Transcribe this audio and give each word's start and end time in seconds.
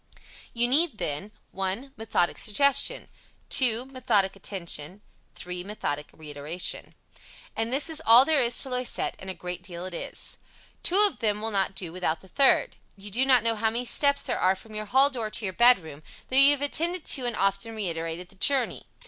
You 0.51 0.67
need, 0.67 0.97
then: 0.97 1.31
1. 1.51 1.93
Methodic 1.95 2.39
suggestion. 2.39 3.07
2. 3.51 3.85
Methodic 3.85 4.35
attention. 4.35 5.03
3. 5.35 5.63
Methodic 5.63 6.09
reiteration. 6.11 6.95
And 7.55 7.71
this 7.71 7.87
is 7.87 8.01
all 8.03 8.25
there 8.25 8.39
is 8.39 8.59
to 8.63 8.69
Loisette, 8.69 9.13
and 9.19 9.29
a 9.29 9.35
great 9.35 9.61
deal 9.61 9.85
it 9.85 9.93
is. 9.93 10.39
Two 10.81 11.01
of 11.01 11.19
them 11.19 11.39
will 11.39 11.51
not 11.51 11.75
do 11.75 11.93
without 11.93 12.21
the 12.21 12.27
third. 12.27 12.77
You 12.97 13.11
do 13.11 13.27
not 13.27 13.43
know 13.43 13.55
how 13.55 13.69
many 13.69 13.85
steps 13.85 14.23
there 14.23 14.39
are 14.39 14.55
from 14.55 14.73
your 14.73 14.85
hall 14.85 15.11
door 15.11 15.29
to 15.29 15.45
your 15.45 15.53
bedroom, 15.53 16.01
though 16.31 16.35
you 16.35 16.49
have 16.49 16.63
attended 16.63 17.05
to 17.05 17.27
and 17.27 17.35
often 17.35 17.75
reiterated 17.75 18.29
the 18.29 18.35
journey. 18.37 18.87